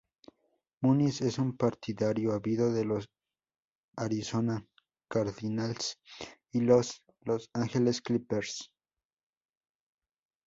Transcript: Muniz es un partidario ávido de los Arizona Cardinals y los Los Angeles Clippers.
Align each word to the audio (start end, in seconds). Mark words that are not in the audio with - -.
Muniz 0.81 1.21
es 1.21 1.37
un 1.37 1.55
partidario 1.55 2.31
ávido 2.31 2.73
de 2.73 2.85
los 2.85 3.11
Arizona 3.95 4.65
Cardinals 5.07 5.99
y 6.51 6.61
los 6.61 7.03
Los 7.21 7.51
Angeles 7.53 8.01
Clippers. 8.01 8.71